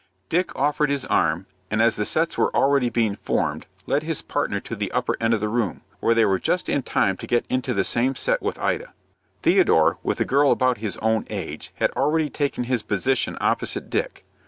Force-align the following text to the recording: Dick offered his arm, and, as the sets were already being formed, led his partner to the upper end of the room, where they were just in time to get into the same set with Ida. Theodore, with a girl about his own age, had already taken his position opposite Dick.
Dick 0.29 0.55
offered 0.55 0.89
his 0.89 1.05
arm, 1.05 1.45
and, 1.69 1.79
as 1.79 1.95
the 1.95 2.05
sets 2.05 2.35
were 2.35 2.51
already 2.55 2.89
being 2.89 3.15
formed, 3.17 3.67
led 3.85 4.01
his 4.01 4.23
partner 4.23 4.59
to 4.59 4.75
the 4.75 4.91
upper 4.93 5.15
end 5.21 5.31
of 5.31 5.41
the 5.41 5.47
room, 5.47 5.81
where 5.99 6.15
they 6.15 6.25
were 6.25 6.39
just 6.39 6.67
in 6.67 6.81
time 6.81 7.15
to 7.17 7.27
get 7.27 7.45
into 7.51 7.71
the 7.71 7.83
same 7.83 8.15
set 8.15 8.41
with 8.41 8.57
Ida. 8.57 8.95
Theodore, 9.43 9.99
with 10.01 10.19
a 10.19 10.25
girl 10.25 10.49
about 10.51 10.79
his 10.79 10.97
own 11.03 11.27
age, 11.29 11.71
had 11.75 11.91
already 11.91 12.31
taken 12.31 12.63
his 12.63 12.81
position 12.81 13.37
opposite 13.39 13.91
Dick. 13.91 14.25